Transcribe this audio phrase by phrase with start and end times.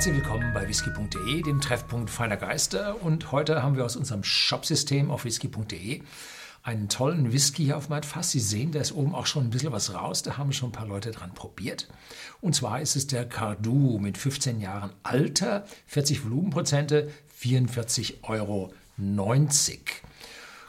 [0.00, 3.02] Herzlich willkommen bei whisky.de, dem Treffpunkt feiner Geister.
[3.02, 6.00] Und heute haben wir aus unserem Shopsystem auf whisky.de
[6.62, 8.30] einen tollen Whisky hier auf mein Fass.
[8.30, 10.22] Sie sehen, da ist oben auch schon ein bisschen was raus.
[10.22, 11.86] Da haben schon ein paar Leute dran probiert.
[12.40, 18.72] Und zwar ist es der Cardu mit 15 Jahren Alter, 40 Volumenprozente, 44,90 Euro.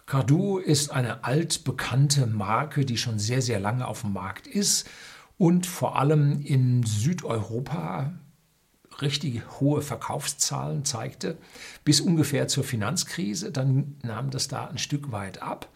[0.08, 4.90] Cardu ist eine altbekannte Marke, die schon sehr, sehr lange auf dem Markt ist
[5.38, 8.12] und vor allem in Südeuropa
[9.00, 11.38] richtig hohe Verkaufszahlen zeigte,
[11.84, 13.52] bis ungefähr zur Finanzkrise.
[13.52, 15.70] Dann nahm das da ein Stück weit ab.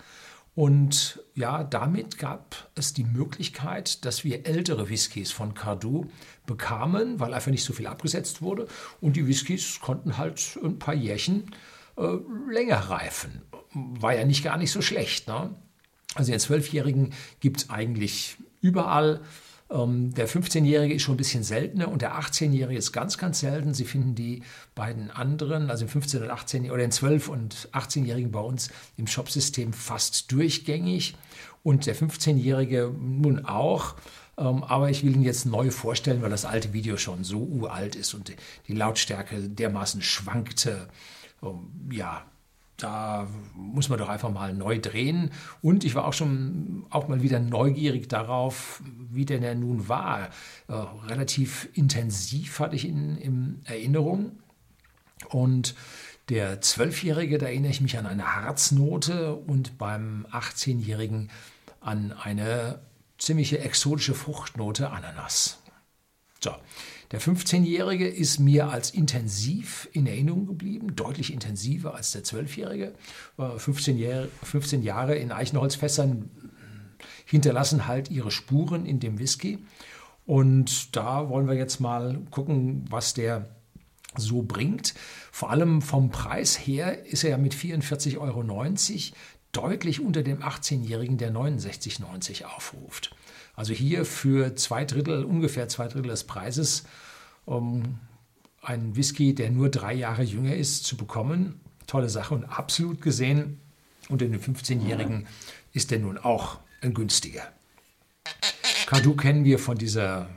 [0.55, 6.05] Und ja, damit gab es die Möglichkeit, dass wir ältere Whiskys von Cardu
[6.45, 8.67] bekamen, weil einfach nicht so viel abgesetzt wurde.
[9.01, 11.51] Und die Whiskys konnten halt ein paar Jährchen
[11.97, 12.07] äh,
[12.49, 13.41] länger reifen.
[13.73, 15.27] War ja nicht gar nicht so schlecht.
[15.27, 15.53] Ne?
[16.15, 19.21] Also den Zwölfjährigen gibt es eigentlich überall.
[19.69, 23.73] Ähm, der 15-Jährige ist schon ein bisschen seltener und der 18-Jährige ist ganz, ganz selten.
[23.73, 24.43] Sie finden die
[24.76, 29.07] beiden anderen, also im 15- und 18- oder den 12- und 18-Jährigen bei uns im
[29.07, 31.15] Shopsystem fast durchgängig
[31.63, 33.95] und der 15-Jährige nun auch.
[34.37, 37.95] Ähm, aber ich will ihn jetzt neu vorstellen, weil das alte Video schon so uralt
[37.95, 38.34] ist und
[38.68, 40.90] die Lautstärke dermaßen schwankte.
[41.41, 42.23] Ähm, ja,
[42.77, 45.31] da muss man doch einfach mal neu drehen.
[45.62, 48.81] Und ich war auch schon auch mal wieder neugierig darauf,
[49.16, 50.30] wie denn er nun war.
[50.68, 50.74] Äh,
[51.08, 54.40] relativ intensiv hatte ich ihn in Erinnerung.
[55.30, 55.76] Und
[56.30, 61.30] der Zwölfjährige, da erinnere ich mich an eine Harznote und beim 18-Jährigen
[61.82, 62.80] an eine
[63.18, 65.59] ziemliche exotische Fruchtnote Ananas.
[66.44, 66.52] So,
[67.12, 72.94] der 15-Jährige ist mir als intensiv in Erinnerung geblieben, deutlich intensiver als der 12-Jährige.
[73.38, 76.30] 15, Jahre, 15 Jahre in Eichenholzfässern
[77.25, 79.59] hinterlassen halt ihre Spuren in dem Whisky.
[80.25, 83.50] Und da wollen wir jetzt mal gucken, was der
[84.17, 84.94] so bringt.
[85.31, 88.44] Vor allem vom Preis her ist er ja mit 44,90 Euro
[89.52, 93.16] deutlich unter dem 18-Jährigen, der 69,90 aufruft.
[93.56, 96.84] Also hier für zwei Drittel, ungefähr zwei Drittel des Preises,
[97.46, 98.00] um
[98.62, 101.62] einen Whisky, der nur drei Jahre jünger ist, zu bekommen.
[101.88, 103.59] Tolle Sache und absolut gesehen
[104.09, 105.28] unter den 15-Jährigen
[105.72, 107.52] ist der nun auch ein günstiger.
[108.86, 110.30] Cardu kennen wir von dieser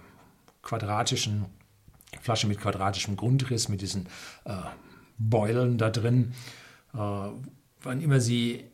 [0.63, 1.47] quadratischen
[2.21, 4.07] Flasche mit quadratischem Grundriss, mit diesen
[4.45, 4.53] äh,
[5.19, 6.35] Beulen da drin.
[6.95, 8.65] Äh, wann immer Sie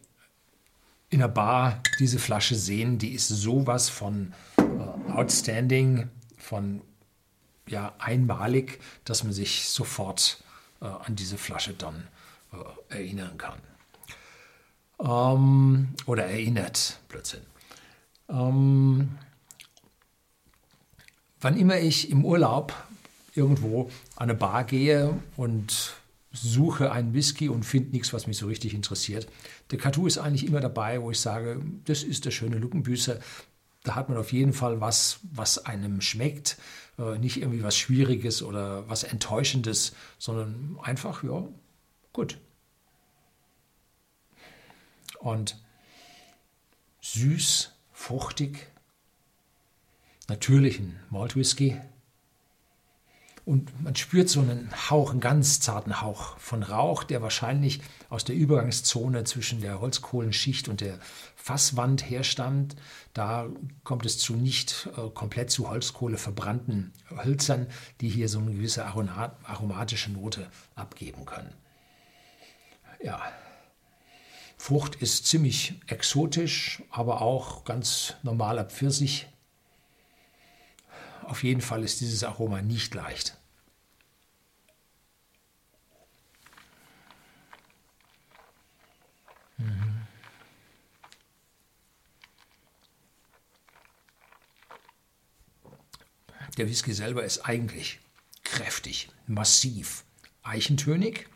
[1.11, 6.83] in der Bar diese Flasche sehen, die ist sowas von äh, outstanding, von
[7.69, 10.43] ja, einmalig, dass man sich sofort
[10.81, 12.09] äh, an diese Flasche dann
[12.53, 13.59] äh, erinnern kann.
[15.01, 17.43] Ähm, oder erinnert, Blödsinn.
[18.29, 19.19] Ähm,
[21.41, 22.75] wann immer ich im Urlaub
[23.35, 25.95] irgendwo an eine Bar gehe und
[26.33, 29.29] suche einen Whisky und finde nichts, was mich so richtig interessiert.
[29.71, 33.21] Der Katu ist eigentlich immer dabei, wo ich sage, das ist der schöne Luckenbüßer.
[33.85, 36.59] Da hat man auf jeden Fall was, was einem schmeckt.
[36.99, 41.47] Äh, nicht irgendwie was Schwieriges oder was Enttäuschendes, sondern einfach, ja,
[42.13, 42.39] gut.
[45.21, 45.57] Und
[47.01, 48.67] süß, fruchtig,
[50.29, 51.81] natürlich ein Malt Whisky
[53.47, 58.25] und man spürt so einen Hauch, einen ganz zarten Hauch von Rauch, der wahrscheinlich aus
[58.25, 60.99] der Übergangszone zwischen der Holzkohlenschicht und der
[61.37, 62.75] Fasswand herstammt.
[63.13, 63.47] Da
[63.83, 67.67] kommt es zu nicht äh, komplett zu Holzkohle verbrannten Hölzern,
[68.01, 71.53] die hier so eine gewisse aromatische Note abgeben können.
[73.03, 73.21] Ja,
[74.67, 79.27] Frucht ist ziemlich exotisch, aber auch ganz normaler Pfirsich
[81.25, 83.37] auf jeden Fall ist dieses Aroma nicht leicht.
[89.59, 90.07] Mhm.
[96.57, 98.01] Der Whisky selber ist eigentlich
[98.45, 100.07] kräftig, massiv,
[100.43, 101.29] eichentönig,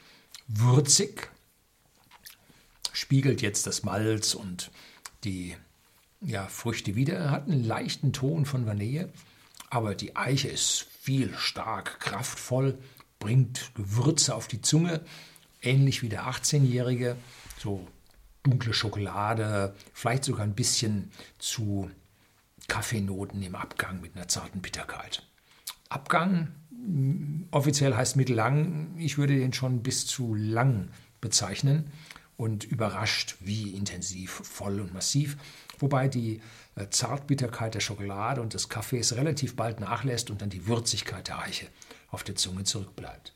[0.47, 1.31] würzig,
[3.09, 4.71] spiegelt jetzt das Malz und
[5.25, 5.57] die
[6.21, 7.15] ja, Früchte wieder.
[7.15, 9.09] Er hat einen leichten Ton von Vanille,
[9.71, 12.77] aber die Eiche ist viel stark, kraftvoll,
[13.19, 15.01] bringt Gewürze auf die Zunge,
[15.63, 17.17] ähnlich wie der 18-Jährige,
[17.59, 17.89] so
[18.43, 21.91] dunkle Schokolade, vielleicht sogar ein bisschen zu
[22.69, 25.27] Kaffeenoten im Abgang mit einer zarten Bitterkeit.
[25.89, 26.53] Abgang
[27.53, 30.91] offiziell heißt mittellang, ich würde den schon bis zu lang
[31.23, 31.91] bezeichnen
[32.39, 35.37] und überrascht, wie intensiv, voll und massiv.
[35.81, 36.41] Wobei die
[36.91, 41.67] Zartbitterkeit der Schokolade und des Kaffees relativ bald nachlässt und dann die Würzigkeit der Eiche
[42.11, 43.35] auf der Zunge zurückbleibt.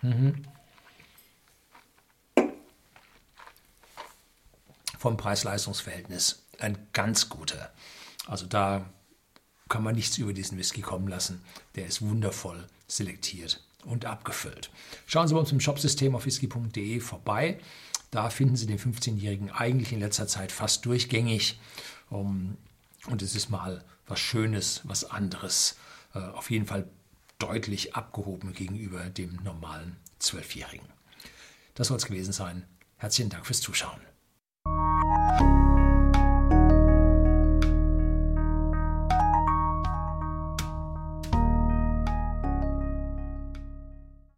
[0.00, 0.42] Mhm.
[4.98, 7.70] Vom Preis-Leistungs-Verhältnis ein ganz guter.
[8.26, 8.88] Also da
[9.68, 11.44] kann man nichts über diesen Whisky kommen lassen.
[11.74, 14.70] Der ist wundervoll selektiert und abgefüllt.
[15.06, 17.58] Schauen Sie bei uns im Shopsystem auf whisky.de vorbei.
[18.10, 21.58] Da finden Sie den 15-Jährigen eigentlich in letzter Zeit fast durchgängig.
[22.10, 22.56] und
[23.22, 25.76] es ist mal was Schönes, was anderes.
[26.14, 26.88] Äh, auf jeden Fall
[27.38, 30.86] deutlich abgehoben gegenüber dem normalen Zwölfjährigen.
[31.74, 32.64] Das soll es gewesen sein.
[32.96, 34.00] Herzlichen Dank fürs Zuschauen.